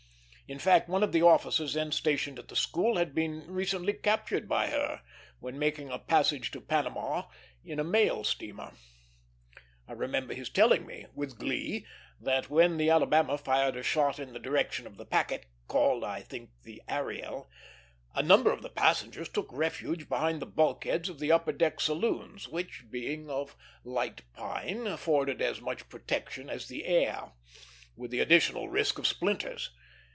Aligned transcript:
In 0.49 0.59
fact, 0.59 0.89
one 0.89 1.01
of 1.01 1.13
the 1.13 1.21
officers 1.21 1.75
then 1.75 1.93
stationed 1.93 2.37
at 2.37 2.49
the 2.49 2.57
school 2.57 2.97
had 2.97 3.15
been 3.15 3.49
recently 3.49 3.93
captured 3.93 4.49
by 4.49 4.67
her, 4.67 5.01
when 5.39 5.57
making 5.57 5.89
a 5.89 5.97
passage 5.97 6.51
to 6.51 6.59
Panama 6.59 7.29
in 7.63 7.79
a 7.79 7.85
mail 7.85 8.25
steamer. 8.25 8.73
I 9.87 9.93
remember 9.93 10.33
his 10.33 10.49
telling 10.49 10.85
me, 10.85 11.05
with 11.13 11.39
glee, 11.39 11.85
that 12.19 12.49
when 12.49 12.75
the 12.75 12.89
Alabama 12.89 13.37
fired 13.37 13.77
a 13.77 13.81
shot 13.81 14.19
in 14.19 14.33
the 14.33 14.39
direction 14.41 14.85
of 14.85 14.97
the 14.97 15.05
packet, 15.05 15.45
called, 15.69 16.03
I 16.03 16.19
think, 16.19 16.49
the 16.63 16.81
Ariel, 16.89 17.49
a 18.13 18.21
number 18.21 18.51
of 18.51 18.61
the 18.61 18.69
passengers 18.69 19.29
took 19.29 19.47
refuge 19.53 20.09
behind 20.09 20.41
the 20.41 20.45
bulkheads 20.45 21.07
of 21.07 21.19
the 21.19 21.31
upper 21.31 21.53
deck 21.53 21.79
saloons, 21.79 22.49
which, 22.49 22.83
being 22.89 23.29
of 23.29 23.55
light 23.85 24.23
pine, 24.33 24.85
afforded 24.85 25.41
as 25.41 25.61
much 25.61 25.87
protection 25.87 26.49
as 26.49 26.67
the 26.67 26.83
air, 26.85 27.31
with 27.95 28.11
the 28.11 28.19
additional 28.19 28.67
risk 28.67 28.99
of 28.99 29.07
splinters. 29.07 29.69